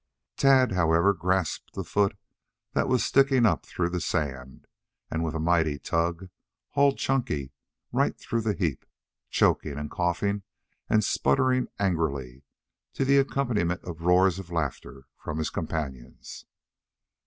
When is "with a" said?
5.23-5.39